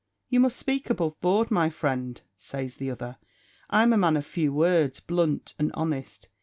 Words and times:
"You 0.29 0.39
must 0.39 0.57
speak 0.57 0.89
above 0.89 1.21
board, 1.21 1.51
my 1.51 1.69
friend," 1.69 2.19
says 2.35 2.77
the 2.77 2.89
other. 2.89 3.17
"I'm 3.69 3.93
a 3.93 3.97
man 3.97 4.17
of 4.17 4.25
few 4.25 4.51
words, 4.51 4.99
blunt 4.99 5.53
and 5.59 5.69
honest. 5.75 6.27